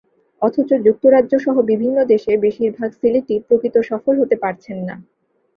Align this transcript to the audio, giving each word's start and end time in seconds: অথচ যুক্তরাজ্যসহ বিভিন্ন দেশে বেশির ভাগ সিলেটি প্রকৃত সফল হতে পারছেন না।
অথচ 0.41 0.69
যুক্তরাজ্যসহ 0.85 1.55
বিভিন্ন 1.71 1.97
দেশে 2.11 2.31
বেশির 2.37 2.71
ভাগ 2.77 2.89
সিলেটি 2.93 3.35
প্রকৃত 3.47 3.75
সফল 3.89 4.13
হতে 4.21 4.35
পারছেন 4.43 4.77
না। 4.87 4.95